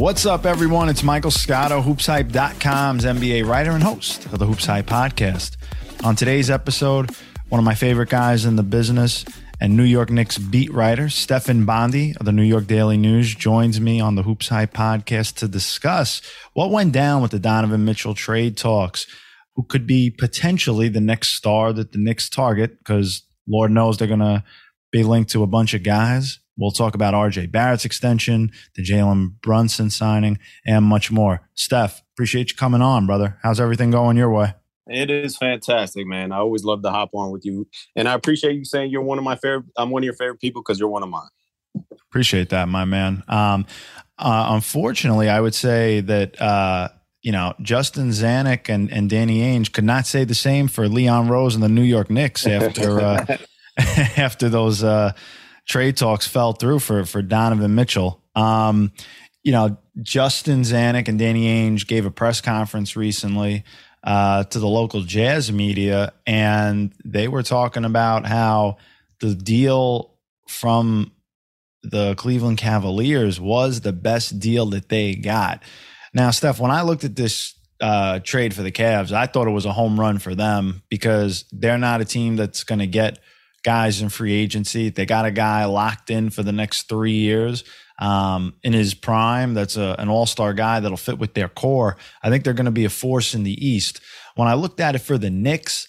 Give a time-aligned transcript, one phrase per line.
[0.00, 0.88] What's up, everyone?
[0.88, 5.58] It's Michael Scotto, hoopshype.com's NBA writer and host of the HoopsHype podcast.
[6.02, 7.14] On today's episode,
[7.50, 9.26] one of my favorite guys in the business
[9.60, 13.78] and New York Knicks beat writer, Stefan Bondy of the New York Daily News, joins
[13.78, 16.22] me on the HoopsHype podcast to discuss
[16.54, 19.06] what went down with the Donovan Mitchell trade talks,
[19.54, 24.08] who could be potentially the next star that the Knicks target, because Lord knows they're
[24.08, 24.44] going to
[24.90, 26.38] be linked to a bunch of guys.
[26.60, 31.48] We'll talk about RJ Barrett's extension, the Jalen Brunson signing, and much more.
[31.54, 33.38] Steph, appreciate you coming on, brother.
[33.42, 34.52] How's everything going your way?
[34.86, 36.32] It is fantastic, man.
[36.32, 39.16] I always love to hop on with you, and I appreciate you saying you're one
[39.16, 39.66] of my favorite.
[39.78, 41.28] I'm one of your favorite people because you're one of mine.
[42.08, 43.22] Appreciate that, my man.
[43.26, 43.64] Um,
[44.18, 46.88] uh, unfortunately, I would say that uh,
[47.22, 51.28] you know Justin Zanik and and Danny Ainge could not say the same for Leon
[51.28, 53.36] Rose and the New York Knicks after uh,
[54.16, 55.12] after those uh,
[55.66, 58.22] trade talks fell through for for Donovan Mitchell.
[58.34, 58.92] Um,
[59.42, 63.64] you know, Justin Zanik and Danny Ainge gave a press conference recently
[64.04, 68.76] uh, to the local jazz media, and they were talking about how
[69.20, 70.14] the deal
[70.48, 71.12] from
[71.82, 75.62] the Cleveland Cavaliers was the best deal that they got.
[76.12, 79.52] Now, Steph, when I looked at this uh, trade for the Cavs, I thought it
[79.52, 83.18] was a home run for them because they're not a team that's going to get
[83.62, 84.90] guys in free agency.
[84.90, 87.64] They got a guy locked in for the next three years
[88.00, 89.54] um, in his prime.
[89.54, 91.96] That's a, an all star guy that'll fit with their core.
[92.22, 94.00] I think they're going to be a force in the East.
[94.34, 95.86] When I looked at it for the Knicks,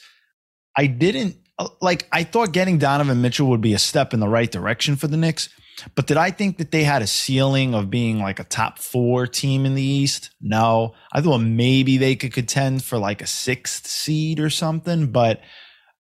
[0.77, 1.38] I didn't
[1.80, 5.08] like, I thought getting Donovan Mitchell would be a step in the right direction for
[5.08, 5.49] the Knicks.
[5.95, 9.25] But did I think that they had a ceiling of being like a top four
[9.25, 10.31] team in the East?
[10.42, 10.94] No.
[11.11, 15.08] I thought maybe they could contend for like a sixth seed or something.
[15.08, 15.42] But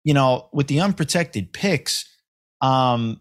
[0.06, 2.06] you know, with the unprotected picks,
[2.62, 3.20] um,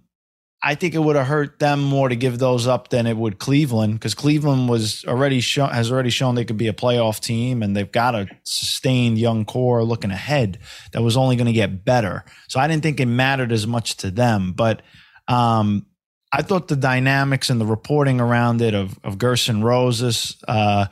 [0.62, 3.38] I think it would have hurt them more to give those up than it would
[3.38, 7.62] Cleveland because Cleveland was already shown has already shown they could be a playoff team
[7.62, 10.58] and they've got a sustained young core looking ahead
[10.92, 12.24] that was only going to get better.
[12.48, 14.80] So I didn't think it mattered as much to them, but
[15.28, 15.86] um,
[16.32, 20.86] I thought the dynamics and the reporting around it of of Gersson Rosas, uh,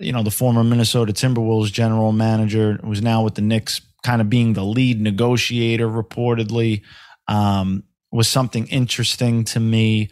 [0.00, 4.30] you know, the former Minnesota Timberwolves general manager, who's now with the Knicks, kind of
[4.30, 6.82] being the lead negotiator reportedly
[7.26, 7.82] um,
[8.12, 10.10] was something interesting to me.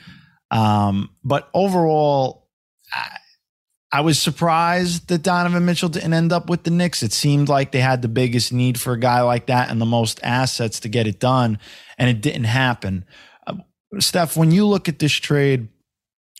[0.50, 2.48] Um, but overall,
[2.92, 3.18] I,
[3.92, 7.02] I, was surprised that Donovan Mitchell didn't end up with the Knicks.
[7.02, 9.86] It seemed like they had the biggest need for a guy like that and the
[9.86, 11.58] most assets to get it done,
[11.96, 13.04] and it didn't happen.
[13.46, 13.54] Uh,
[13.98, 15.68] Steph, when you look at this trade,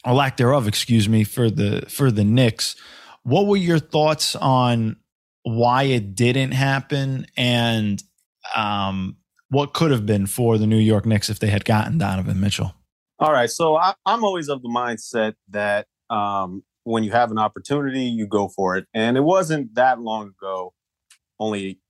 [0.05, 2.77] or lack thereof, excuse me, for the for the Knicks,
[3.23, 4.97] what were your thoughts on
[5.45, 8.03] why it didn't happen and
[8.55, 9.17] um,
[9.49, 12.75] what could have been for the New York Knicks if they had gotten Donovan Mitchell.
[13.19, 13.51] All right.
[13.51, 18.27] So I, am always of the mindset that um, when you have an opportunity, you
[18.27, 18.87] go for it.
[18.95, 20.73] And it wasn't that long ago,
[21.39, 21.81] only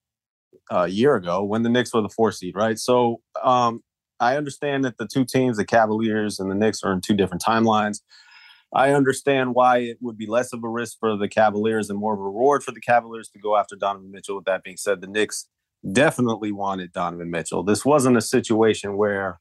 [0.70, 2.78] a year ago, when the Knicks were the four seed, right?
[2.78, 3.82] So um,
[4.20, 7.42] I understand that the two teams, the Cavaliers and the Knicks, are in two different
[7.42, 8.00] timelines.
[8.74, 12.14] I understand why it would be less of a risk for the Cavaliers and more
[12.14, 14.36] of a reward for the Cavaliers to go after Donovan Mitchell.
[14.36, 15.48] With that being said, the Knicks
[15.90, 17.62] definitely wanted Donovan Mitchell.
[17.62, 19.40] This wasn't a situation where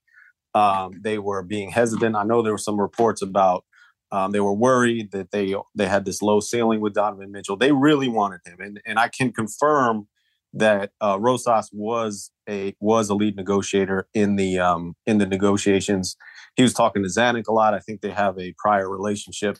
[0.54, 2.16] um, they were being hesitant.
[2.16, 3.64] I know there were some reports about
[4.12, 7.56] um, they were worried that they they had this low ceiling with Donovan Mitchell.
[7.56, 10.10] They really wanted him, and and I can confirm
[10.54, 16.18] that uh, Rosas was a was a lead negotiator in the um, in the negotiations
[16.62, 17.74] he was talking to Zanik a lot.
[17.74, 19.58] I think they have a prior relationship.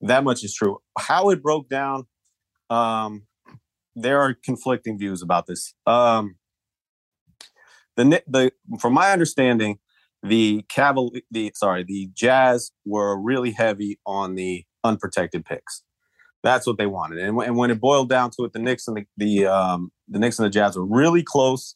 [0.00, 0.78] That much is true.
[0.98, 2.06] How it broke down,
[2.70, 3.26] um,
[3.94, 5.74] there are conflicting views about this.
[5.86, 6.36] Um,
[7.96, 9.78] the the from my understanding,
[10.22, 15.82] the Cavalier, the sorry, the Jazz were really heavy on the unprotected picks.
[16.42, 18.96] That's what they wanted, and, and when it boiled down to it, the Knicks and
[18.96, 21.74] the the, um, the Knicks and the Jazz were really close.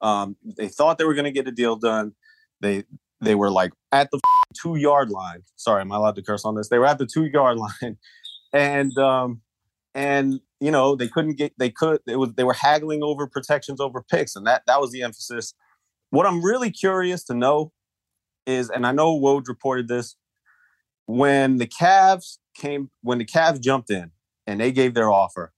[0.00, 2.12] Um, they thought they were going to get a deal done.
[2.60, 2.84] They
[3.22, 4.20] they were like at the
[4.60, 5.42] two yard line.
[5.56, 6.68] Sorry, am I allowed to curse on this?
[6.68, 7.96] They were at the two yard line,
[8.52, 9.40] and um,
[9.94, 13.80] and you know they couldn't get they could it was they were haggling over protections
[13.80, 15.54] over picks, and that that was the emphasis.
[16.10, 17.72] What I'm really curious to know
[18.46, 20.16] is, and I know Woj reported this
[21.06, 24.10] when the Cavs came when the Cavs jumped in
[24.46, 25.52] and they gave their offer,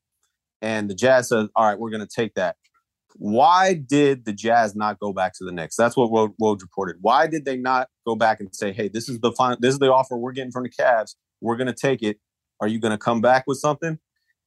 [0.61, 2.57] and the Jazz said, "All right, we're going to take that."
[3.17, 5.77] Why did the Jazz not go back to the Knicks?
[5.77, 6.97] That's what Woj, reported.
[7.01, 9.79] Why did they not go back and say, "Hey, this is the final, this is
[9.79, 11.15] the offer we're getting from the Cavs.
[11.41, 12.19] We're going to take it.
[12.61, 13.99] Are you going to come back with something?"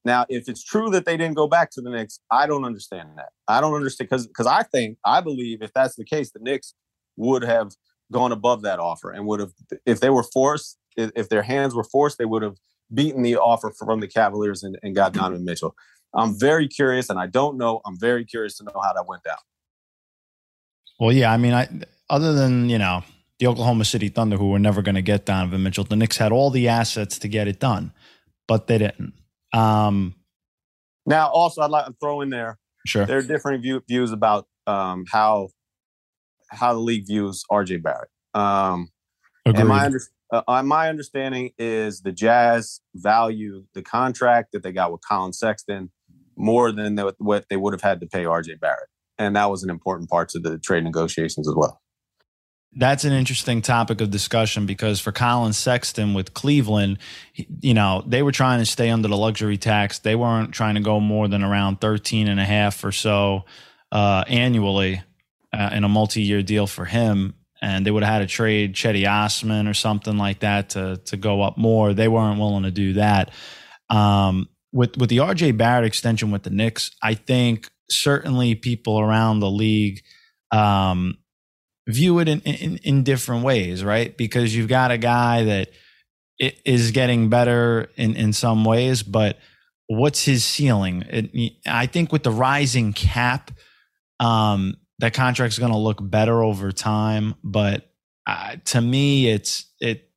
[0.04, 3.10] Now, if it's true that they didn't go back to the Knicks, I don't understand
[3.16, 3.30] that.
[3.48, 6.74] I don't understand because because I think I believe if that's the case, the Knicks
[7.16, 7.72] would have
[8.12, 9.52] gone above that offer and would have
[9.86, 12.56] if they were forced if their hands were forced, they would have
[12.92, 15.74] beaten the offer from the Cavaliers and, and got Donovan Mitchell.
[16.14, 17.80] I'm very curious, and I don't know.
[17.84, 19.36] I'm very curious to know how that went down.
[20.98, 21.68] Well, yeah, I mean, I
[22.10, 23.04] other than you know
[23.38, 26.32] the Oklahoma City Thunder, who were never going to get Donovan Mitchell, the Knicks had
[26.32, 27.92] all the assets to get it done,
[28.46, 29.14] but they didn't.
[29.52, 30.14] Um,
[31.06, 32.58] now, also, I'd like to throw in there.
[32.86, 35.50] Sure, there are different view, views about um, how
[36.50, 38.10] how the league views RJ Barrett.
[38.34, 38.90] Um,
[39.44, 39.60] Agreed.
[39.60, 40.00] and my, under,
[40.32, 45.90] uh, my understanding is the Jazz value the contract that they got with Collin Sexton
[46.38, 48.88] more than the, what they would have had to pay RJ Barrett.
[49.18, 51.80] And that was an important part to the trade negotiations as well.
[52.74, 56.98] That's an interesting topic of discussion because for Collin Sexton with Cleveland,
[57.34, 59.98] you know, they were trying to stay under the luxury tax.
[59.98, 63.46] They weren't trying to go more than around 13 and a half or so
[63.90, 65.02] uh, annually
[65.52, 67.34] uh, in a multi-year deal for him.
[67.60, 71.16] And they would have had to trade Cedi Osman or something like that to to
[71.16, 71.92] go up more.
[71.92, 73.32] They weren't willing to do that.
[73.90, 79.40] Um, with with the RJ Barrett extension with the Knicks, I think certainly people around
[79.40, 80.02] the league
[80.52, 81.18] um,
[81.88, 84.16] view it in, in, in different ways, right?
[84.16, 85.70] Because you've got a guy that
[86.38, 89.38] is getting better in in some ways, but
[89.88, 91.04] what's his ceiling?
[91.08, 93.50] It, I think with the rising cap,
[94.20, 97.34] um, that contract's going to look better over time.
[97.42, 97.90] But
[98.26, 100.07] uh, to me, it's it.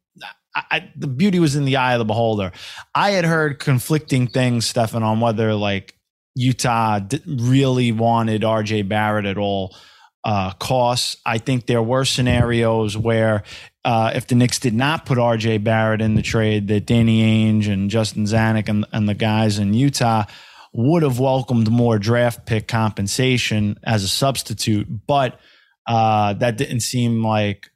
[0.54, 2.52] I, the beauty was in the eye of the beholder.
[2.94, 5.96] I had heard conflicting things, Stefan, on whether like
[6.36, 9.76] Utah really wanted RJ Barrett at all
[10.24, 11.18] uh, costs.
[11.26, 13.44] I think there were scenarios where
[13.84, 17.68] uh, if the Knicks did not put RJ Barrett in the trade, that Danny Ainge
[17.68, 20.26] and Justin Zanik and, and the guys in Utah
[20.74, 25.40] would have welcomed more draft pick compensation as a substitute, but
[25.88, 27.71] uh, that didn't seem like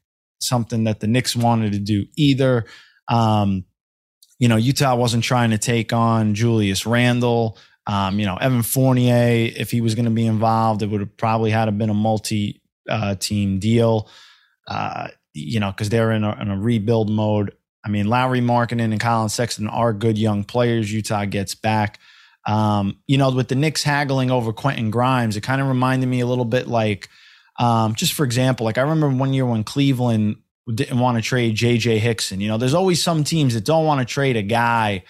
[0.47, 2.65] something that the Knicks wanted to do either.
[3.09, 3.65] Um,
[4.39, 7.57] you know, Utah wasn't trying to take on Julius Randle.
[7.87, 11.17] Um, you know, Evan Fournier, if he was going to be involved, it would have
[11.17, 14.09] probably had to been a multi uh, team deal.
[14.67, 17.53] Uh, you know, because they're in a, in a, rebuild mode.
[17.85, 20.91] I mean, Lauri Markkanen and Collin Sexton are good young players.
[20.91, 21.99] Utah gets back.
[22.47, 26.21] Um, you know, with the Knicks haggling over Quentin Grimes, it kind of reminded me
[26.21, 27.09] a little bit like,
[27.57, 30.37] um, just for example, like I remember one year when Cleveland
[30.73, 32.41] didn't want to trade JJ Hickson.
[32.41, 35.03] You know, there's always some teams that don't want to trade a guy.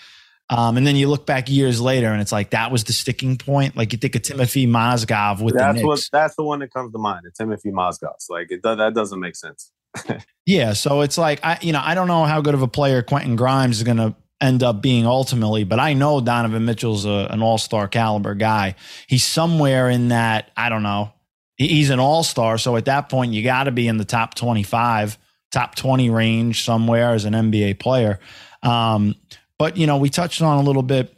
[0.50, 3.38] Um, and then you look back years later and it's like that was the sticking
[3.38, 3.75] point.
[3.75, 5.86] Like you think of Timothy Mozgov with that's the Knicks.
[5.86, 7.21] what that's the one that comes to mind.
[7.25, 8.13] It's Timothy Mozgov.
[8.30, 9.71] Like it, that doesn't make sense.
[10.45, 13.01] yeah, so it's like I, you know, I don't know how good of a player
[13.01, 17.27] Quentin Grimes is going to end up being ultimately, but I know Donovan Mitchell's a,
[17.31, 18.75] an all star caliber guy.
[19.07, 21.12] He's somewhere in that, I don't know,
[21.57, 22.57] he's an all star.
[22.57, 25.18] So at that point, you got to be in the top 25,
[25.52, 28.19] top 20 range somewhere as an NBA player.
[28.63, 29.16] Um,
[29.57, 31.16] but, you know, we touched on a little bit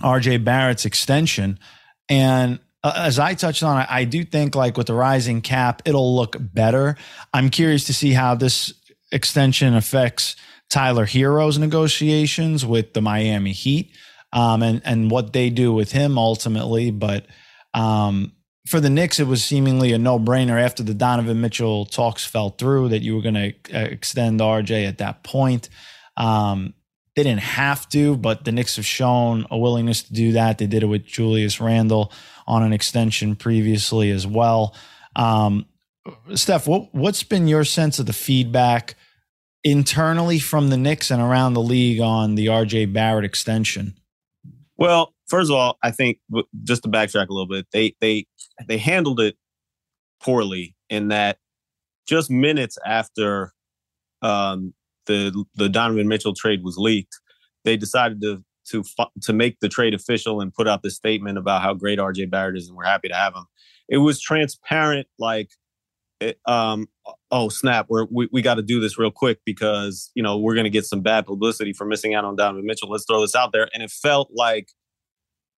[0.00, 1.58] RJ Barrett's extension.
[2.08, 5.82] And uh, as I touched on, I, I do think like with the rising cap,
[5.84, 6.96] it'll look better.
[7.32, 8.72] I'm curious to see how this
[9.12, 10.36] extension affects
[10.70, 13.92] Tyler Herro's negotiations with the Miami Heat
[14.32, 16.90] um, and and what they do with him ultimately.
[16.90, 17.26] But
[17.74, 18.32] um,
[18.66, 22.50] for the Knicks, it was seemingly a no brainer after the Donovan Mitchell talks fell
[22.50, 25.68] through that you were going to uh, extend RJ at that point.
[26.16, 26.74] Um,
[27.16, 30.58] they didn't have to, but the Knicks have shown a willingness to do that.
[30.58, 32.12] They did it with Julius Randle
[32.46, 34.74] on an extension previously as well.
[35.16, 35.66] Um,
[36.34, 38.94] Steph, what, what's been your sense of the feedback
[39.64, 43.94] internally from the Knicks and around the league on the RJ Barrett extension?
[44.76, 46.18] Well, first of all, I think
[46.62, 48.26] just to backtrack a little bit, they they
[48.66, 49.36] they handled it
[50.22, 51.38] poorly in that
[52.06, 53.52] just minutes after
[54.22, 54.74] um,
[55.06, 57.18] the the Donovan Mitchell trade was leaked,
[57.64, 58.84] they decided to to
[59.22, 62.56] to make the trade official and put out the statement about how great RJ Barrett
[62.56, 63.46] is and we're happy to have him.
[63.88, 65.50] It was transparent, like
[66.20, 66.86] it, um,
[67.30, 70.54] oh snap, we're, we we got to do this real quick because you know we're
[70.64, 72.90] to get some bad publicity for missing out on Donovan Mitchell.
[72.90, 74.68] Let's throw this out there, and it felt like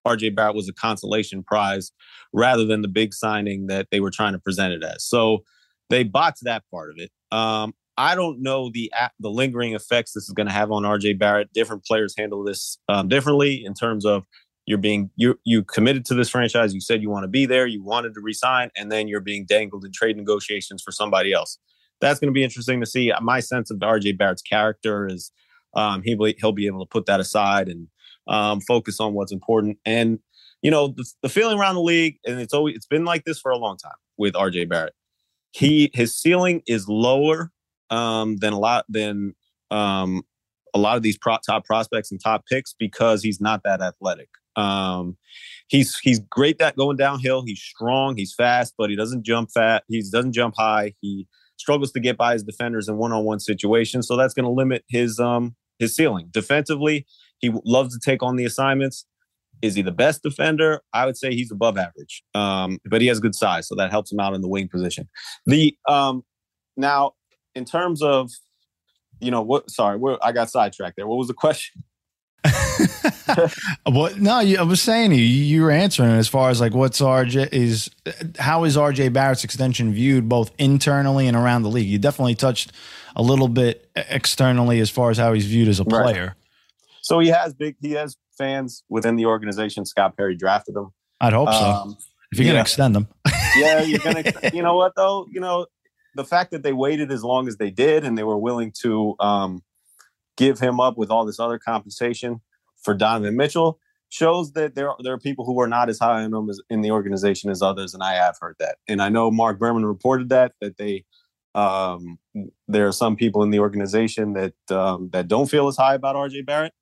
[0.07, 1.93] RJ Barrett was a consolation prize
[2.33, 5.05] rather than the big signing that they were trying to present it as.
[5.05, 5.45] So
[5.91, 7.11] they botched that part of it.
[7.31, 8.91] Um, I don't know the
[9.21, 11.53] the lingering effects this is going to have on RJ Barrett.
[11.53, 14.25] Different players handle this um, differently in terms of
[14.67, 16.73] you're being you you committed to this franchise.
[16.73, 17.67] You said you want to be there.
[17.67, 21.59] You wanted to resign, and then you're being dangled in trade negotiations for somebody else.
[22.01, 23.13] That's going to be interesting to see.
[23.21, 25.31] My sense of RJ Barrett's character is
[25.75, 27.89] um, he he'll be able to put that aside and
[28.29, 29.79] um, focus on what's important.
[29.85, 30.19] And
[30.63, 33.41] you know the, the feeling around the league, and it's always it's been like this
[33.41, 34.95] for a long time with RJ Barrett.
[35.51, 37.51] He his ceiling is lower
[37.91, 39.35] um, than a lot than
[39.71, 40.23] um,
[40.75, 44.29] a lot of these pro- top prospects and top picks because he's not that athletic.
[44.57, 45.17] Um,
[45.69, 47.43] he's he's great at going downhill.
[47.45, 48.17] He's strong.
[48.17, 49.85] He's fast, but he doesn't jump fat.
[49.89, 50.95] He doesn't jump high.
[51.01, 51.27] He
[51.57, 54.07] struggles to get by his defenders in one-on-one situations.
[54.07, 56.29] So that's going to limit his um his ceiling.
[56.31, 57.07] Defensively,
[57.43, 59.05] he loves to take on the assignments.
[59.61, 60.81] Is he the best defender?
[60.93, 62.23] I would say he's above average.
[62.35, 65.09] Um, but he has good size, so that helps him out in the wing position.
[65.45, 66.25] The um
[66.77, 67.13] now
[67.55, 68.31] in terms of
[69.21, 71.07] you know what sorry, I got sidetracked there.
[71.07, 71.85] What was the question?
[73.85, 74.19] what?
[74.19, 77.53] No, you, I was saying you, you were answering as far as like what's RJ
[77.53, 77.91] is
[78.39, 81.87] how is RJ Barrett's extension viewed both internally and around the league.
[81.87, 82.73] You definitely touched
[83.15, 86.27] a little bit externally as far as how he's viewed as a player.
[86.27, 86.42] Right.
[87.03, 89.85] So he has big he has fans within the organization.
[89.85, 90.91] Scott Perry drafted him.
[91.21, 91.59] I'd hope so.
[91.59, 91.97] Um,
[92.33, 92.53] if you're yeah.
[92.53, 93.09] gonna extend them,
[93.57, 94.25] yeah, you're gonna.
[94.55, 95.27] You know what though?
[95.31, 95.67] You know
[96.15, 99.15] the fact that they waited as long as they did and they were willing to
[99.21, 99.63] um,
[100.37, 102.41] give him up with all this other compensation
[102.83, 103.79] for Donovan Mitchell
[104.09, 106.61] shows that there are, there are people who are not as high on him as,
[106.69, 108.77] in the organization as others, and I have heard that.
[108.87, 111.05] And I know Marc Berman reported that that they
[111.55, 112.19] um,
[112.69, 116.17] there are some people in the organization that um, that don't feel as high about
[116.17, 116.75] RJ Barrett,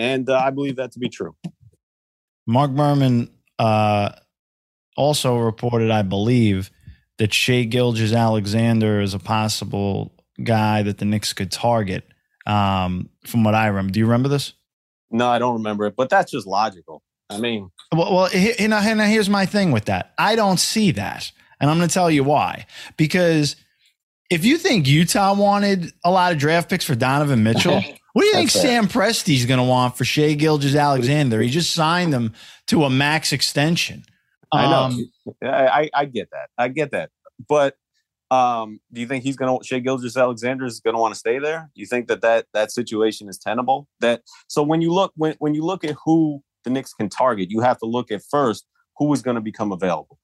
[0.00, 1.36] and uh, I believe that to be true.
[2.46, 4.12] Marc Berman uh,
[4.96, 6.70] also reported, I believe,
[7.18, 12.04] that Shai Gilgeous-Alexander is a possible guy that the Knicks could target.
[12.46, 14.54] Um, from what I remember, do you remember this?
[15.10, 17.02] No, I don't remember it, but that's just logical.
[17.28, 20.14] I mean, well, well you know, here's my thing with that.
[20.16, 21.30] I don't see that,
[21.60, 22.66] and I'm going to tell you why.
[22.96, 23.56] Because
[24.30, 28.26] if you think Utah wanted a lot of draft picks for Donovan Mitchell, what do
[28.28, 31.40] you think Sam Presti's going to want for Shai Gilgeous-Alexander?
[31.40, 32.32] He just signed them
[32.66, 34.04] to a max extension.
[34.52, 34.82] I know.
[34.82, 35.12] Um,
[35.44, 36.50] I, I get that.
[36.58, 37.10] I get that.
[37.48, 37.76] But
[38.30, 41.38] um, do you think he's going to Shai Gilgeous-Alexander is going to want to stay
[41.38, 41.70] there?
[41.74, 43.88] Do you think that, that that situation is tenable?
[44.00, 47.50] That so when you look when when you look at who the Knicks can target,
[47.50, 50.18] you have to look at first who is going to become available.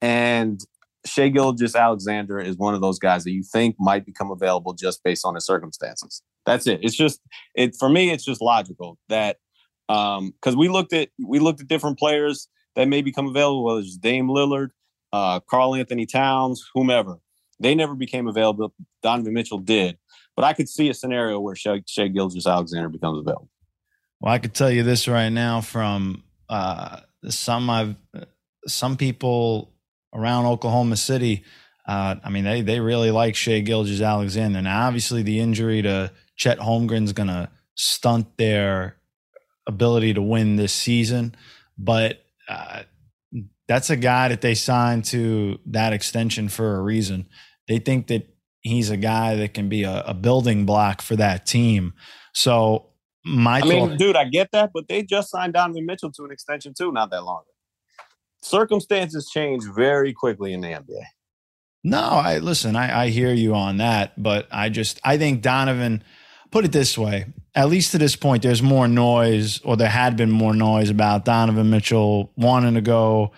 [0.00, 0.60] And
[1.04, 5.24] Shai Gilgeous-Alexander is one of those guys that you think might become available just based
[5.24, 6.22] on his circumstances.
[6.46, 6.80] That's it.
[6.82, 7.20] It's just
[7.54, 8.10] it for me.
[8.10, 9.36] It's just logical that
[9.88, 13.80] because um, we looked at we looked at different players that may become available, whether
[13.80, 14.70] it's Dame Lillard,
[15.12, 17.18] uh, Karl-Anthony Towns, whomever.
[17.60, 18.72] They never became available.
[19.02, 19.98] Donovan Mitchell did.
[20.34, 23.50] But I could see a scenario where Shai, Shai Gilgeous-Alexander becomes available.
[24.20, 27.96] Well, I could tell you this right now from uh, some I've
[28.66, 29.74] some people
[30.14, 31.44] around Oklahoma City.
[31.86, 34.62] Uh, I mean, they they really like Shai Gilgeous-Alexander.
[34.62, 36.10] Now, obviously, the injury to
[36.42, 38.96] Chet Holmgren's going to stunt their
[39.68, 41.36] ability to win this season,
[41.78, 42.82] but uh,
[43.68, 47.28] that's a guy that they signed to that extension for a reason.
[47.68, 48.26] They think that
[48.60, 51.94] he's a guy that can be a, a building block for that team.
[52.34, 52.88] So
[53.24, 56.32] my, I mean, dude, I get that, but they just signed Donovan Mitchell to an
[56.32, 58.04] extension too, not that long ago.
[58.42, 61.04] Circumstances change very quickly in the NBA.
[61.84, 62.74] No, I listen.
[62.74, 66.02] I, I hear you on that, but I just I think Donovan
[66.52, 70.16] put it this way, at least to this point, there's more noise, or there had
[70.16, 73.32] been more noise about Donovan Mitchell wanting to go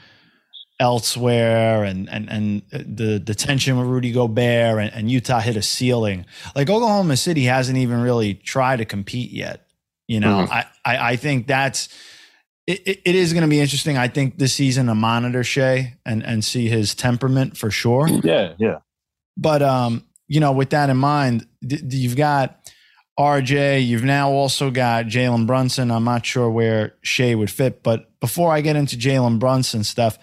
[0.80, 5.62] elsewhere and and and the the tension with Rudy Gobert and, and, Utah hit a
[5.62, 6.26] ceiling.
[6.54, 9.66] Like Oklahoma City hasn't even really tried to compete yet.
[10.08, 10.52] You know, mm-hmm.
[10.52, 11.88] I, I, I think that's
[12.66, 13.96] it, it, it is going to be interesting.
[13.96, 18.08] I think this season to monitor Shai and and see his temperament for sure.
[18.08, 18.78] Yeah, yeah.
[19.36, 22.70] But um, you know, with that in mind, th- you've got
[23.18, 23.86] RJ.
[23.86, 25.90] You've now also got Jalen Brunson.
[25.90, 30.18] I'm not sure where Shai would fit, but before I get into Jalen Brunson stuff,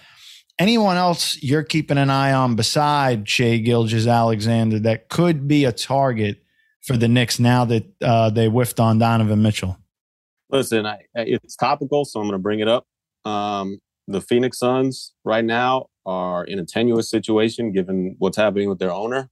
[0.59, 6.43] anyone else you're keeping an eye on beside Shai Gilgeous-Alexander that could be a target
[6.81, 9.77] for the Knicks now that uh, they whiffed on Donovan Mitchell?
[10.49, 12.85] Listen, I, it's topical, so I'm going to bring it up.
[13.23, 18.79] Um, the Phoenix Suns right now are in a tenuous situation given what's happening with
[18.79, 19.29] their owner.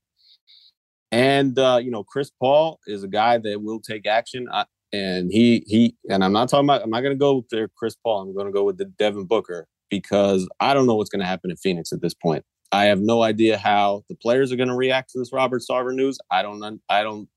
[1.11, 4.47] And uh, you know, Chris Paul is a guy that will take action.
[4.51, 7.67] I, and he he and I'm not talking about I'm not gonna go with their
[7.67, 8.21] Chris Paul.
[8.21, 11.57] I'm gonna go with the Devin Booker because I don't know what's gonna happen in
[11.57, 12.43] Phoenix at this point.
[12.71, 16.17] I have no idea how the players are gonna react to this Robert Sarver news.
[16.31, 17.27] I don't I don't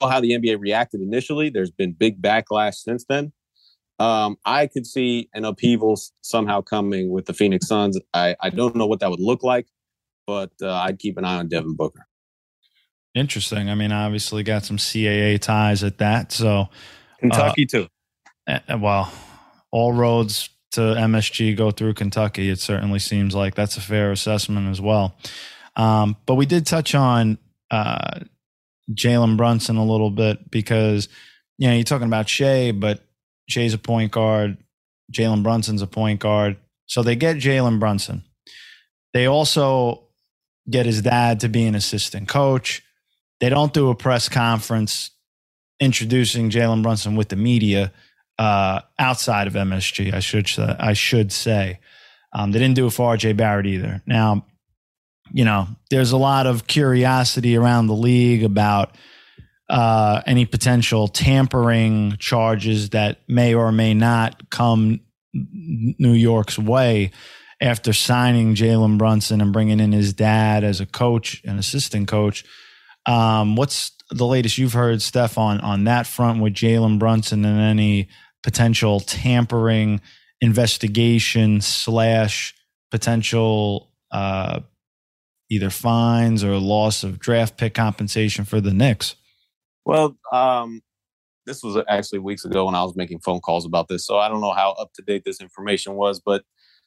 [0.00, 1.50] know how the NBA reacted initially.
[1.50, 3.32] There's been big backlash since then.
[3.98, 7.98] Um, I could see an upheaval somehow coming with the Phoenix Suns.
[8.14, 9.66] I, I don't know what that would look like,
[10.26, 12.07] but uh, I'd keep an eye on Devin Booker.
[13.14, 13.70] Interesting.
[13.70, 16.32] I mean, obviously got some CAA ties at that.
[16.32, 16.68] So
[17.18, 17.88] Kentucky uh, too.
[18.46, 19.12] Uh, well,
[19.70, 22.50] all roads to MSG go through Kentucky.
[22.50, 25.16] It certainly seems like that's a fair assessment as well.
[25.76, 27.38] Um, but we did touch on
[27.70, 28.20] uh,
[28.92, 31.08] Jalen Brunson a little bit because
[31.58, 33.00] you know, you're talking about Shai, but
[33.48, 34.56] Shai's a point guard.
[35.12, 36.56] Jalen Brunson's a point guard.
[36.86, 38.22] So they get Jalen Brunson.
[39.12, 40.04] They also
[40.70, 42.82] get his dad to be an assistant coach.
[43.40, 45.10] They don't do a press conference
[45.80, 47.92] introducing Jalen Brunson with the media
[48.38, 50.12] uh, outside of MSG.
[50.12, 51.80] I should I should say
[52.32, 54.02] um, they didn't do it for RJ Barrett either.
[54.06, 54.44] Now,
[55.32, 58.96] you know, there's a lot of curiosity around the league about
[59.68, 65.00] uh, any potential tampering charges that may or may not come
[65.34, 67.10] New York's way
[67.60, 72.44] after signing Jalen Brunson and bringing in his dad as a coach and assistant coach.
[73.06, 77.60] Um, what's the latest you've heard, Steph, on, on that front with Jalen Brunson and
[77.60, 78.08] any
[78.42, 80.00] potential tampering
[80.40, 82.54] investigation slash
[82.90, 84.60] potential uh,
[85.50, 89.14] either fines or loss of draft pick compensation for the Knicks?
[89.84, 90.82] Well, um,
[91.46, 94.28] this was actually weeks ago when I was making phone calls about this, so I
[94.28, 96.44] don't know how up to date this information was, but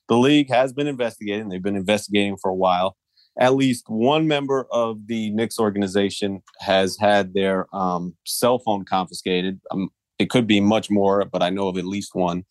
[0.07, 1.49] the league has been investigating.
[1.49, 2.95] They've been investigating for a while.
[3.39, 9.61] At least one member of the Knicks organization has had their um, cell phone confiscated.
[9.71, 12.43] Um, it could be much more, but I know of at least one.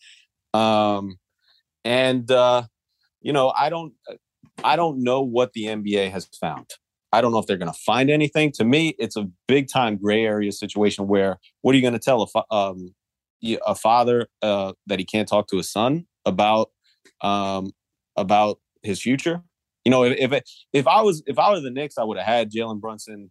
[0.54, 1.18] Um,
[1.84, 2.62] and uh,
[3.20, 3.92] you know, I don't,
[4.64, 6.66] I don't know what the NBA has found.
[7.12, 8.52] I don't know if they're going to find anything.
[8.52, 11.98] To me, it's a big time gray area situation where what are you going to
[11.98, 12.94] tell a, fa- um,
[13.66, 16.70] a father uh, that he can't talk to his son about
[17.20, 17.72] um,
[18.16, 19.42] about his future.
[19.84, 22.26] You know, if if, if I was if I were the Knicks, I would have
[22.26, 23.30] had Jalen Brunson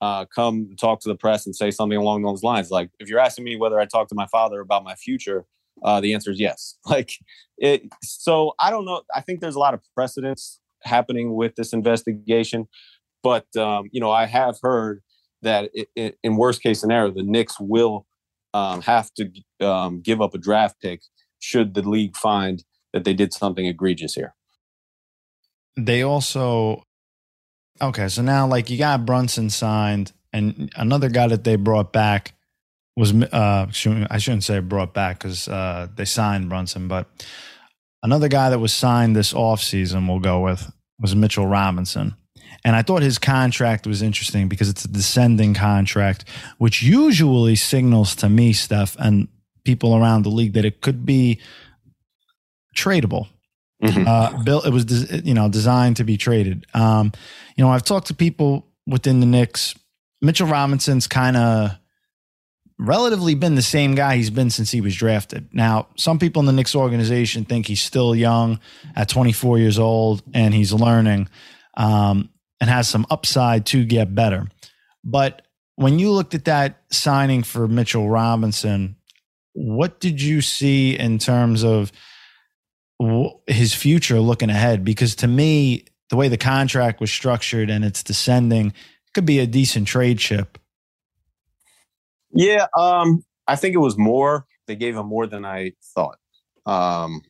[0.00, 2.70] uh, come talk to the press and say something along those lines.
[2.70, 5.46] Like, if you're asking me whether I talk to my father about my future,
[5.82, 6.76] uh, the answer is yes.
[6.86, 7.12] Like,
[7.58, 7.82] it.
[8.02, 9.02] So I don't know.
[9.14, 12.68] I think there's a lot of precedents happening with this investigation,
[13.22, 15.02] but um, you know, I have heard
[15.42, 18.06] that it, it, in worst case scenario, the Knicks will
[18.52, 19.30] um, have to
[19.66, 21.00] um, give up a draft pick
[21.40, 24.34] should the league find that they did something egregious here.
[25.76, 26.82] They also
[27.80, 32.34] okay, so now like you got Brunson signed, and another guy that they brought back
[32.96, 37.08] was uh I shouldn't say brought back because uh, they signed Brunson, but
[38.02, 42.14] another guy that was signed this offseason we'll go with was Mitchell Robinson.
[42.64, 46.24] And I thought his contract was interesting because it's a descending contract,
[46.58, 49.28] which usually signals to me, Steph, and
[49.64, 51.40] people around the league that it could be
[52.76, 53.28] tradable.
[53.84, 54.08] Mm-hmm.
[54.08, 56.66] Uh, built, it was, you know, designed to be traded.
[56.72, 57.12] Um,
[57.56, 59.74] you know, I've talked to people within the Knicks.
[60.22, 61.78] Mitchell Robinson's kind of
[62.78, 65.48] relatively been the same guy he's been since he was drafted.
[65.52, 68.58] Now, some people in the Knicks organization think he's still young
[68.96, 71.28] at 24 years old and he's learning
[71.76, 74.48] um, and has some upside to get better.
[75.04, 75.42] But
[75.76, 78.96] when you looked at that signing for Mitchell Robinson,
[79.52, 81.92] what did you see in terms of
[83.46, 88.02] his future looking ahead because to me the way the contract was structured and it's
[88.02, 88.72] descending
[89.14, 90.58] could be a decent trade chip
[92.32, 96.18] yeah um i think it was more they gave him more than i thought.
[96.66, 97.20] Um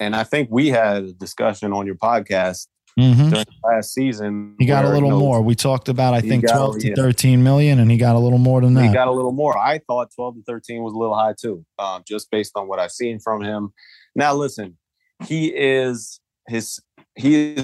[0.00, 2.66] and i think we had a discussion on your podcast
[2.98, 3.30] mm-hmm.
[3.30, 5.40] during last season he got a little more.
[5.42, 6.94] We talked about i think 12 to yeah.
[6.96, 8.84] 13 million and he got a little more than that.
[8.84, 9.56] he got a little more.
[9.56, 12.80] I thought 12 to 13 was a little high too um, just based on what
[12.80, 13.72] i've seen from him.
[14.16, 14.76] Now listen
[15.24, 16.80] he is his
[17.16, 17.56] he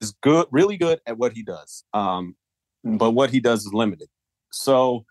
[0.00, 1.84] is good, really good at what he does.
[1.92, 2.36] Um,
[2.84, 4.08] but what he does is limited.
[4.52, 5.04] So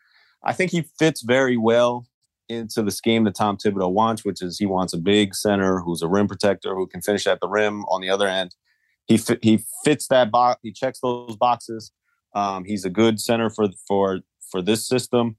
[0.44, 2.06] I think he fits very well
[2.48, 6.02] into the scheme that Tom Thibodeau wants, which is he wants a big center who's
[6.02, 7.84] a rim protector who can finish at the rim.
[7.86, 8.56] On the other end,
[9.06, 10.60] he fi- he fits that box.
[10.64, 11.92] He checks those boxes.
[12.34, 14.20] Um, he's a good center for for
[14.52, 15.36] for this system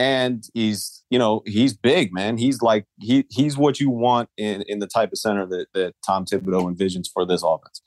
[0.00, 4.62] and he's you know he's big man he's like he he's what you want in
[4.62, 7.82] in the type of center that that Tom Thibodeau envisions for this offense.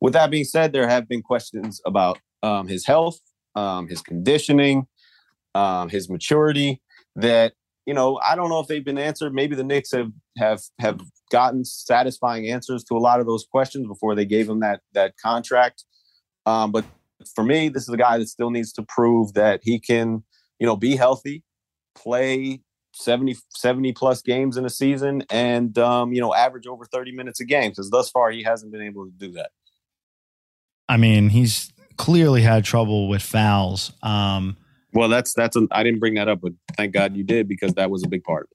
[0.00, 3.20] With that being said, there have been questions about um, his health,
[3.54, 4.88] um, his conditioning,
[5.54, 6.82] um, his maturity.
[7.14, 7.52] That
[7.86, 9.32] you know I don't know if they've been answered.
[9.32, 13.86] Maybe the Knicks have have have gotten satisfying answers to a lot of those questions
[13.86, 15.84] before they gave him that that contract.
[16.44, 16.84] Um, but
[17.36, 20.24] for me, this is a guy that still needs to prove that he can
[20.58, 21.44] you know be healthy
[21.94, 22.60] play
[22.94, 27.40] 70, 70 plus games in a season and, um, you know, average over 30 minutes
[27.40, 29.50] a game because thus far he hasn't been able to do that.
[30.88, 33.92] I mean, he's clearly had trouble with fouls.
[34.02, 34.56] Um,
[34.92, 37.90] well, that's, that's, I didn't bring that up, but thank God you did because that
[37.90, 38.48] was a big part.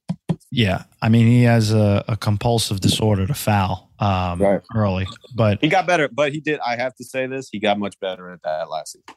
[0.50, 0.84] Yeah.
[1.02, 4.60] I mean, he has a, a compulsive disorder to foul um, right.
[4.74, 6.08] early, but he got better.
[6.08, 8.92] But he did, I have to say this, he got much better at that last
[8.92, 9.16] season.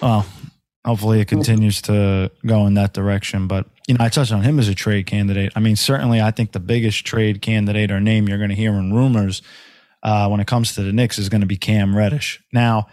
[0.00, 0.26] Well,
[0.84, 3.46] Hopefully, it continues to go in that direction.
[3.46, 5.52] But you know, I touched on him as a trade candidate.
[5.54, 8.72] I mean, certainly, I think the biggest trade candidate or name you're going to hear
[8.72, 9.42] in rumors
[10.02, 12.42] uh, when it comes to the Knicks is going to be Cam Reddish.
[12.52, 12.88] Now,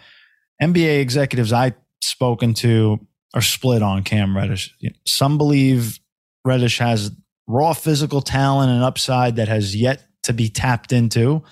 [0.62, 4.74] NBA executives I've spoken to are split on Cam Reddish.
[5.04, 5.98] Some believe
[6.44, 7.10] Reddish has
[7.46, 11.42] raw physical talent and upside that has yet to be tapped into.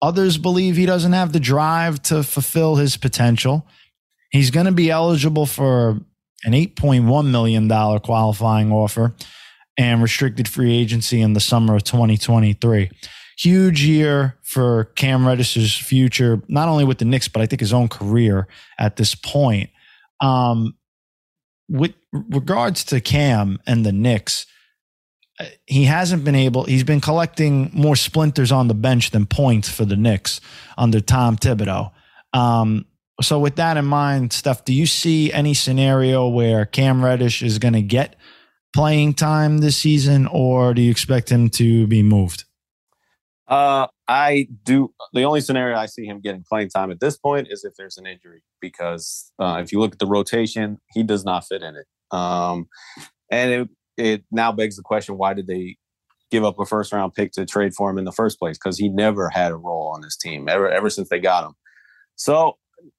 [0.00, 3.66] Others believe he doesn't have the drive to fulfill his potential.
[4.34, 5.90] He's going to be eligible for
[6.42, 7.68] an $8.1 million
[8.00, 9.14] qualifying offer
[9.78, 12.90] and restricted free agency in the summer of 2023.
[13.38, 17.72] Huge year for Cam Reddish's future, not only with the Knicks, but I think his
[17.72, 19.70] own career at this point.
[20.20, 20.74] Um,
[21.68, 24.46] with regards to Cam and the Knicks,
[25.66, 29.84] he hasn't been able, he's been collecting more splinters on the bench than points for
[29.84, 30.40] the Knicks
[30.76, 31.92] under Tom Thibodeau.
[32.32, 32.86] Um,
[33.22, 37.58] so, with that in mind, Steph, do you see any scenario where Cam Reddish is
[37.58, 38.16] going to get
[38.74, 42.44] playing time this season, or do you expect him to be moved?
[43.46, 44.92] Uh, I do.
[45.12, 47.96] The only scenario I see him getting playing time at this point is if there's
[47.98, 51.76] an injury, because uh, if you look at the rotation, he does not fit in
[51.76, 51.86] it.
[52.10, 52.68] Um,
[53.30, 55.76] and it, it now begs the question: Why did they
[56.30, 58.58] give up a first round pick to trade for him in the first place?
[58.58, 61.54] Because he never had a role on this team ever ever since they got him.
[62.16, 62.56] So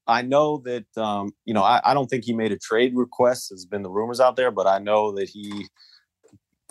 [0.08, 3.50] I know that um, you know I, I, don't think he made a trade request.
[3.50, 5.68] Has been the rumors out there, but I know that he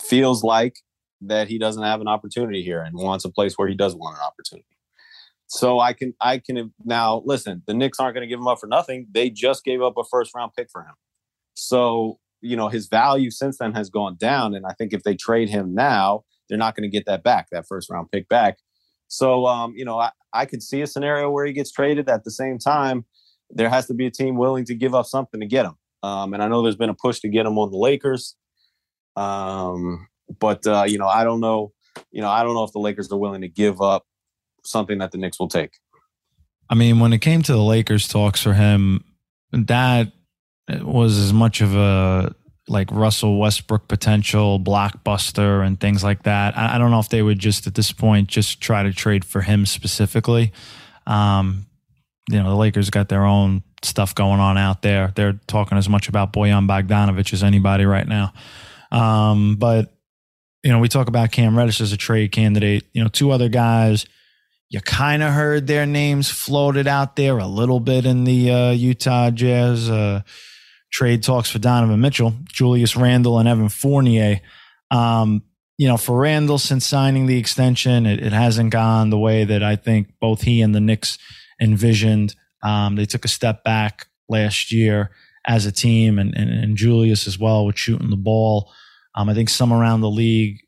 [0.01, 0.77] feels like
[1.21, 4.17] that he doesn't have an opportunity here and wants a place where he does want
[4.17, 4.67] an opportunity.
[5.47, 7.63] So I can I can now listen.
[7.67, 9.07] The Knicks aren't going to give him up for nothing.
[9.11, 10.95] They just gave up a first round pick for him.
[11.55, 15.15] So you know his value since then has gone down, and I think if they
[15.15, 18.59] trade him now, they're not going to get that back, that first round pick back.
[19.09, 22.09] So um, you know I, I could see a scenario where he gets traded.
[22.09, 23.05] At the same time,
[23.51, 25.75] there has to be a team willing to give up something to get him.
[26.03, 28.37] Um, and I know there's been a push to get him on the Lakers.
[29.17, 30.09] Um,
[30.41, 31.73] but uh, you know, I don't know.
[32.11, 34.05] You know, I don't know if the Lakers are willing to give up
[34.65, 35.79] something that the Knicks will take.
[36.69, 39.05] I mean, when it came to the Lakers talks for him,
[39.53, 40.13] that
[40.69, 42.35] was as much of a
[42.69, 46.57] like Russell Westbrook potential blockbuster and things like that.
[46.57, 49.43] I, don't know if they would just at this point just try to trade for
[49.43, 50.53] him specifically.
[51.07, 51.67] Um,
[52.31, 55.13] you know, the Lakers got their own stuff going on out there.
[55.15, 58.33] They're talking as much about Bojan Bogdanovic as anybody right now.
[58.91, 59.93] Um, but
[60.63, 62.85] you know, we talk about Cam Reddish as a trade candidate.
[62.95, 64.07] You know, two other guys.
[64.71, 68.71] You kind of heard their names floated out there a little bit in the uh,
[68.71, 70.23] Utah Jazz uh,
[70.95, 74.41] trade talks for Donovan Mitchell, Julius Randle, and Evan Fournier.
[74.93, 75.43] Um,
[75.77, 79.61] you know, for Randle, since signing the extension, it, it, hasn't gone the way that
[79.65, 81.19] I think both he and the Knicks
[81.61, 82.37] envisioned.
[82.63, 85.11] Um, they took a step back last year
[85.45, 88.73] as a team, and, and, and Julius as well with shooting the ball.
[89.17, 90.61] Um, I think some around the league,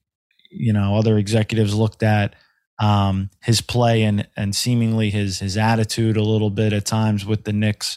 [0.51, 2.35] you know, other executives looked at
[2.81, 7.45] um, his play and and seemingly his his attitude a little bit at times with
[7.45, 7.97] the Knicks,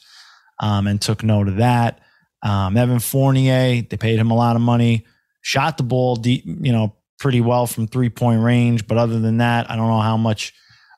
[0.59, 2.01] um, and took note of that.
[2.41, 5.05] Um, Evan Fournier, they paid him a lot of money,
[5.41, 9.37] shot the ball deep, you know, pretty well from three point range, but other than
[9.37, 10.53] that, I don't know how much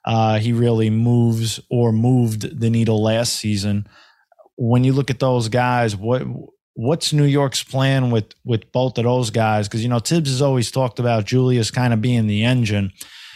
[0.06, 3.88] uh, he really moves or moved the needle last season.
[4.56, 6.23] When you look at those guys, what
[6.73, 9.67] what's New York's plan with with both of those guys?
[9.67, 12.91] Because you know Thibs has always talked about Julius kind of being the engine,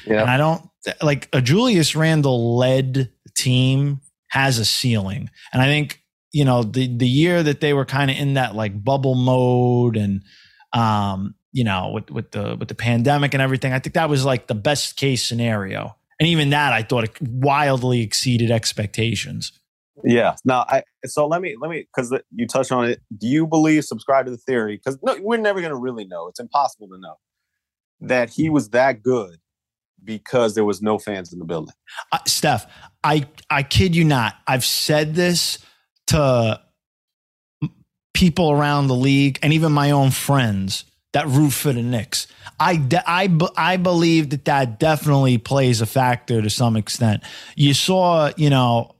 [0.05, 0.21] yeah.
[0.21, 0.67] and I don't
[1.01, 6.01] like a Julius Randle led team has a ceiling, and I think
[6.35, 9.95] you know the the year that they were kind of in that like bubble mode
[9.95, 10.21] and
[10.73, 14.25] um you know with with the with the pandemic and everything, I think that was
[14.25, 15.95] like the best case scenario.
[16.19, 19.53] And even that, I thought it wildly exceeded expectations.
[20.03, 20.35] Yeah.
[20.43, 22.99] Now, I so let me let me because you touched on it.
[23.17, 24.75] Do you believe subscribe to the theory?
[24.75, 26.27] Because no, we're never going to really know.
[26.27, 27.15] It's impossible to know
[28.01, 29.37] that he was that good
[30.03, 31.75] because there was no fans in the building.
[32.11, 32.69] Uh, Steph,
[33.05, 34.35] I I kid you not.
[34.47, 35.59] I've said this
[36.07, 36.61] to
[38.13, 42.27] people around the league and even my own friends that root for the Knicks.
[42.59, 47.23] I, de- I, I believe that that definitely plays a factor to some extent.
[47.55, 48.95] You saw, you know,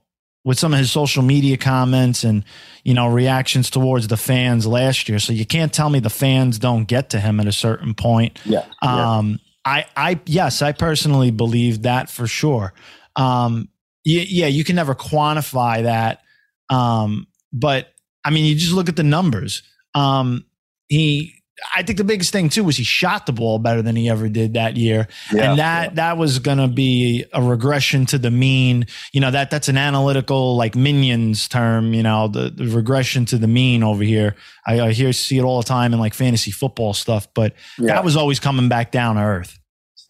[0.46, 2.44] with some of his social media comments and
[2.84, 5.18] you know reactions towards the fans last year.
[5.18, 8.38] So you can't tell me the fans don't get to him at a certain point.
[8.44, 8.64] Yeah.
[8.80, 12.72] Um, I, I, yes, I personally believe that for sure.
[13.16, 13.68] Um,
[14.04, 16.22] yeah, yeah, you can never quantify that.
[16.70, 17.88] Um, but
[18.24, 19.62] I mean, you just look at the numbers.
[19.94, 20.44] Um,
[20.88, 21.36] he
[21.74, 24.28] I think the biggest thing too was he shot the ball better than he ever
[24.28, 25.94] did that year, yeah, and that yeah.
[25.94, 28.86] that was going to be a regression to the mean.
[29.12, 31.94] You know that that's an analytical like minions term.
[31.94, 34.34] You know the, the regression to the mean over here.
[34.66, 37.86] I, I, hear see it all the time in like fantasy football stuff, but yeah.
[37.86, 39.58] that was always coming back down to earth.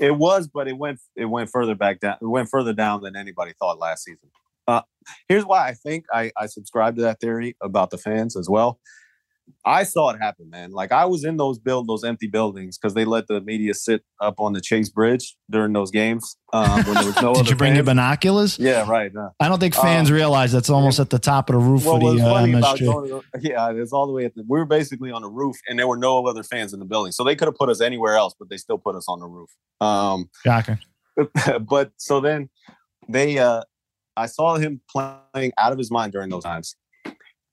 [0.00, 2.16] It was, but it went it went further back down.
[2.20, 4.30] It went further down than anybody thought last season.
[4.66, 4.82] Uh,
[5.28, 8.78] here's why I think I, I subscribe to that theory about the fans as well.
[9.64, 10.72] I saw it happen, man.
[10.72, 14.02] Like I was in those build those empty buildings because they let the media sit
[14.20, 17.34] up on the Chase Bridge during those games um, when there was no.
[17.34, 17.76] Did you bring fans.
[17.76, 18.58] your binoculars?
[18.58, 19.14] Yeah, right.
[19.14, 21.84] Uh, I don't think fans um, realize that's almost at the top of the roof
[21.84, 23.22] well, of the uh, MSG.
[23.40, 24.44] yeah, it's all the way at the.
[24.48, 27.12] We were basically on the roof, and there were no other fans in the building,
[27.12, 29.26] so they could have put us anywhere else, but they still put us on the
[29.26, 29.50] roof.
[29.80, 30.78] Um, Shocking.
[31.60, 32.50] but so then
[33.08, 33.62] they, uh,
[34.16, 36.74] I saw him playing out of his mind during those times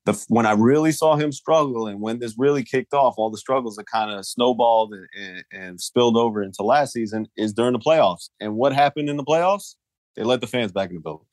[0.06, 3.38] the when I really saw him struggle and when this really kicked off, all the
[3.38, 7.74] struggles that kind of snowballed and, and, and, spilled over into last season is during
[7.74, 8.30] the playoffs.
[8.40, 9.76] And what happened in the playoffs?
[10.16, 11.26] They let the fans back in the building.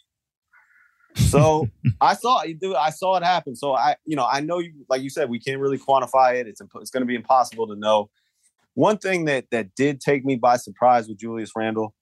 [1.16, 1.68] So
[2.00, 2.76] I saw you do.
[2.76, 3.56] I saw it happen.
[3.56, 6.46] So I, you know, I know you, like you said, we can't really quantify it.
[6.46, 8.08] It's it's going to be impossible to know.
[8.74, 11.92] One thing that that did take me by surprise with Julius Randle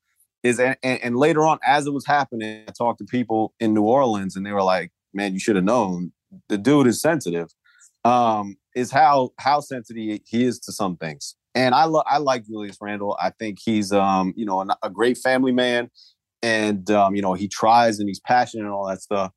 [0.43, 3.83] is, and, and later on, as it was happening, I talked to people in New
[3.83, 6.13] Orleans, and they were like, "Man, you should have known
[6.49, 7.49] the dude is sensitive.
[8.05, 11.35] Um, is how how sensitive he is to some things.
[11.55, 13.17] And I love I like Julius Randle.
[13.21, 15.91] I think he's um, you know, a, a great family man
[16.43, 19.33] and um, you know, he tries and he's passionate and all that stuff.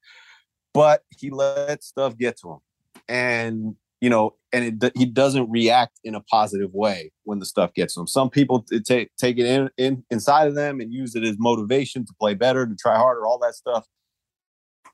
[0.73, 2.59] But he lets stuff get to him.
[3.07, 7.73] And you know, and it, he doesn't react in a positive way when the stuff
[7.73, 8.07] gets him.
[8.07, 12.05] Some people take take it in, in inside of them and use it as motivation
[12.05, 13.87] to play better, to try harder, all that stuff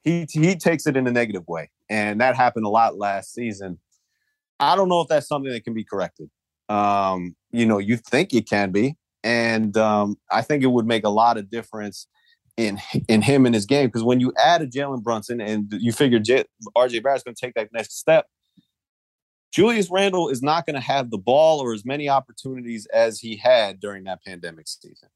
[0.07, 3.79] he he takes it in a negative way, and that happened a lot last season.
[4.59, 6.29] I don't know if that's something that can be corrected.
[6.69, 11.03] Um, you know, you think it can be, and um, I think it would make
[11.03, 12.07] a lot of difference
[12.55, 15.91] in in him and his game because when you add a Jalen Brunson and you
[15.91, 18.27] figure J- RJ Barrett's going to take that next step,
[19.51, 23.37] Julius Randle is not going to have the ball or as many opportunities as he
[23.37, 25.09] had during that pandemic season.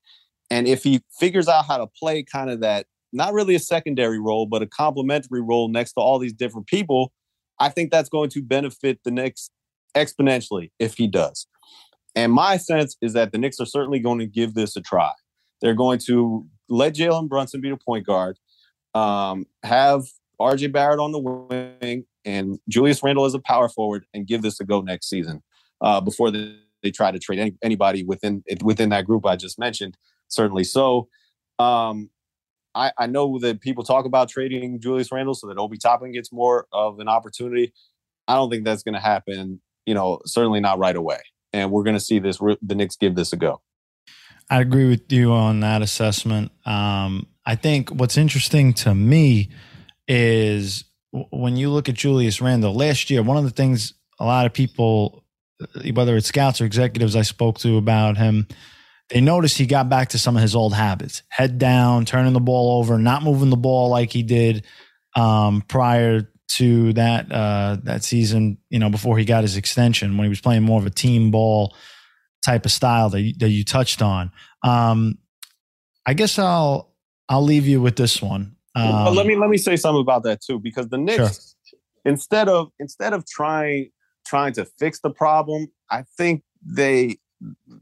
[0.49, 4.19] And if he figures out how to play kind of that not really a secondary
[4.19, 7.11] role, but a complementary role next to all these different people,
[7.59, 9.49] I think that's going to benefit the Knicks
[9.95, 11.47] exponentially if he does.
[12.15, 15.11] And my sense is that the Knicks are certainly going to give this a try.
[15.61, 18.37] They're going to let Jalen Brunson be the point guard,
[18.93, 20.03] um, have
[20.41, 24.59] RJ Barrett on the wing, and Julius Randle as a power forward, and give this
[24.59, 25.41] a go next season
[25.81, 29.59] uh, before they, they try to trade any, anybody within within that group I just
[29.59, 29.97] mentioned.
[30.27, 31.07] Certainly so.
[31.59, 32.09] Um,
[32.73, 36.31] I, I know that people talk about trading Julius Randle so that Obi Toppin gets
[36.31, 37.73] more of an opportunity.
[38.27, 39.61] I don't think that's going to happen.
[39.85, 41.19] You know, certainly not right away.
[41.53, 42.37] And we're going to see this.
[42.37, 43.61] The Knicks give this a go.
[44.49, 46.51] I agree with you on that assessment.
[46.65, 49.49] Um, I think what's interesting to me
[50.07, 53.23] is when you look at Julius Randle last year.
[53.23, 55.25] One of the things a lot of people,
[55.93, 58.47] whether it's scouts or executives I spoke to about him,
[59.09, 62.39] they noticed he got back to some of his old habits head down, turning the
[62.39, 64.65] ball over, not moving the ball like he did
[65.15, 70.25] um, prior to that uh, that season, you know, before he got his extension when
[70.25, 71.75] he was playing more of a team ball
[72.45, 74.31] type of style that you, that you touched on.
[74.63, 75.17] Um,
[76.05, 76.93] I guess I'll
[77.29, 78.55] I'll leave you with this one.
[78.75, 81.79] Um, let me let me say something about that too, because the Knicks, sure.
[82.05, 83.89] instead of instead of trying
[84.25, 87.17] trying to fix the problem, I think they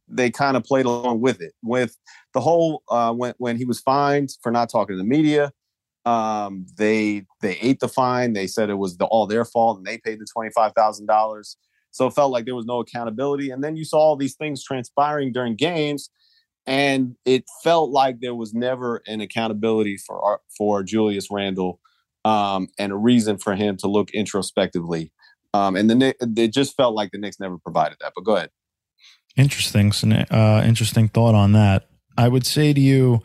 [0.07, 1.53] they kind of played along with it.
[1.61, 1.95] With
[2.33, 5.51] the whole uh, when when he was fined for not talking to the media,
[6.05, 8.33] um, they they ate the fine.
[8.33, 11.05] They said it was the, all their fault, and they paid the twenty five thousand
[11.05, 11.57] dollars.
[11.91, 13.49] So it felt like there was no accountability.
[13.49, 16.09] And then you saw all these things transpiring during games,
[16.65, 21.79] and it felt like there was never an accountability for for Julius Randle,
[22.25, 25.11] um, and a reason for him to look introspectively.
[25.53, 28.13] Um, and then it just felt like the Knicks never provided that.
[28.15, 28.51] But go ahead.
[29.35, 31.87] Interesting, uh, interesting thought on that.
[32.17, 33.23] I would say to you,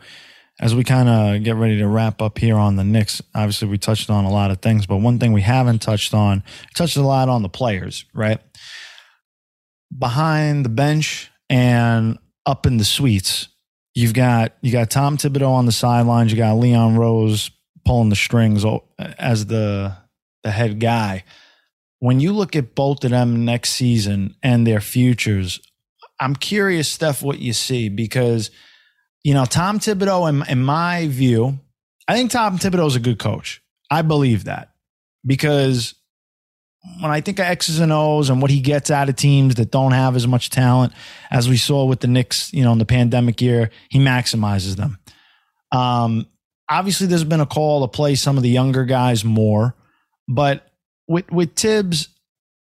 [0.59, 3.77] as we kind of get ready to wrap up here on the Knicks, obviously we
[3.77, 6.43] touched on a lot of things, but one thing we haven't touched on,
[6.73, 8.39] touched a lot on the players, right?
[9.97, 13.47] Behind the bench and up in the suites,
[13.93, 17.51] you've got you got Tom Thibodeau on the sidelines, you got Leon Rose
[17.85, 18.65] pulling the strings
[18.99, 19.95] as the
[20.43, 21.23] the head guy.
[21.99, 25.59] When you look at both of them next season and their futures,
[26.19, 28.51] I'm curious, Steph, what you see because
[29.23, 31.59] you know Tom Thibodeau, in, in my view,
[32.07, 33.61] I think Tom Thibodeau is a good coach.
[33.89, 34.73] I believe that
[35.25, 35.95] because
[36.99, 39.71] when I think of X's and O's and what he gets out of teams that
[39.71, 40.93] don't have as much talent
[41.31, 44.99] as we saw with the Knicks, you know, in the pandemic year, he maximizes them.
[45.71, 46.27] Um,
[46.69, 49.75] obviously, there's been a call to play some of the younger guys more,
[50.27, 50.71] but
[51.07, 52.09] with with Thibs,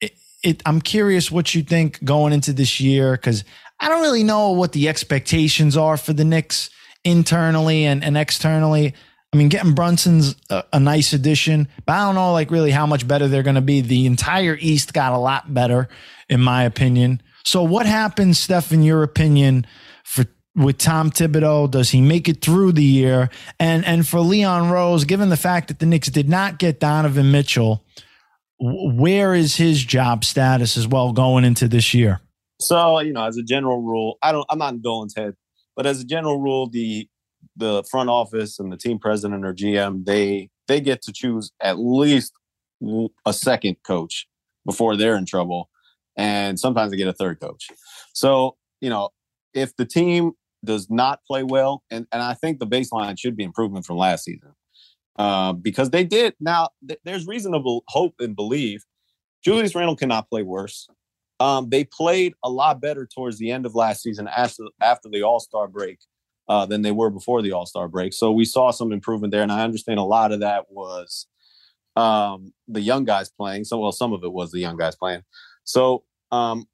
[0.00, 0.12] it,
[0.44, 3.44] it, I'm curious what you think going into this year because
[3.80, 6.70] I don't really know what the expectations are for the Knicks
[7.04, 8.94] internally and, and externally.
[9.32, 12.86] I mean, getting Brunson's a, a, nice addition, but I don't know like really how
[12.86, 13.80] much better they're going to be.
[13.80, 15.88] The entire East got a lot better,
[16.28, 17.22] in my opinion.
[17.44, 19.66] So, what happens, Steph, in your opinion,
[20.02, 20.24] for
[20.56, 21.70] with Tom Thibodeau?
[21.70, 23.30] Does he make it through the year?
[23.60, 27.30] And and for Leon Rose, given the fact that the Knicks did not get Donovan
[27.30, 27.84] Mitchell,
[28.58, 32.20] where is his job status as well going into this year?
[32.60, 35.34] So, you know, as a general rule, I don't I'm not in Dolan's head,
[35.76, 37.08] but as a general rule, the
[37.60, 41.78] the front office and the team president or GM, they they get to choose at
[41.78, 42.32] least
[43.26, 44.26] a second coach
[44.66, 45.70] before they're in trouble,
[46.16, 47.68] and sometimes they get a third coach.
[48.12, 49.10] So you know,
[49.54, 50.32] if the team
[50.64, 54.24] does not play well, and and I think the baseline should be improvement from last
[54.24, 54.52] season,
[55.16, 56.34] uh, because they did.
[56.40, 58.82] Now th- there's reasonable hope and belief.
[59.44, 60.88] Julius Randle cannot play worse.
[61.38, 65.22] Um, they played a lot better towards the end of last season after after the
[65.22, 65.98] All Star break
[66.50, 68.12] uh, than they were before the All Star break.
[68.12, 71.28] So we saw some improvement there, and I understand a lot of that was
[71.94, 73.64] um, the young guys playing.
[73.64, 75.22] So well, some of it was the young guys playing.
[75.62, 76.66] So um,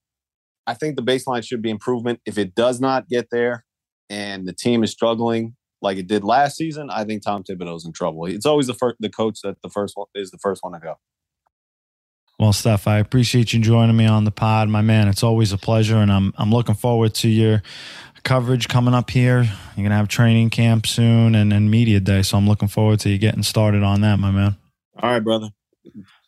[0.67, 2.21] I think the baseline should be improvement.
[2.25, 3.67] If it does not get there,
[4.09, 7.93] and the team is struggling like it did last season, I think Tom Thibodeau's in
[7.93, 8.25] trouble.
[8.25, 10.79] It's always the first, the coach that the first one is the first one to
[10.79, 10.95] go.
[12.39, 15.09] Well, Steph, I appreciate you joining me on the pod, my man.
[15.09, 17.63] It's always a pleasure, and I'm I'm looking forward to your
[18.27, 19.45] coverage coming up here.
[19.77, 23.09] You're gonna have training camp soon and, and media day, so I'm looking forward to
[23.09, 24.57] you getting started on that, my man.
[25.01, 25.49] All right, brother.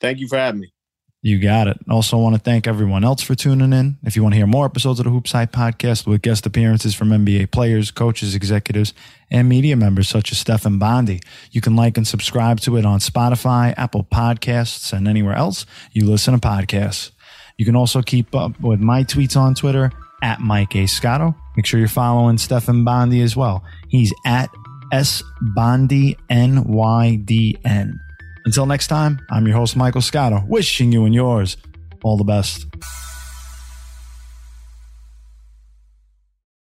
[0.01, 0.73] Thank you for having me.
[1.21, 1.79] You got it.
[1.91, 3.99] Also, want to thank everyone else for tuning in.
[4.05, 7.09] If you want to hear more episodes of the HoopsHype podcast with guest appearances from
[7.09, 8.95] NBA players, coaches, executives,
[9.29, 13.01] and media members such as Stefan Bondy, you can like and subscribe to it on
[13.01, 17.11] Spotify, Apple Podcasts, and anywhere else you listen to podcasts.
[17.57, 19.91] You can also keep up with my tweets on Twitter
[20.23, 20.87] at Mike A.
[20.87, 21.35] Scotto.
[21.59, 23.65] Make sure you're following Stefan Bondy as well.
[23.89, 24.49] He's at
[24.93, 27.99] S Bondy N Y D N.
[28.45, 31.57] Until next time, I'm your host, Michael Scotto, wishing you and yours
[32.05, 32.68] all the best.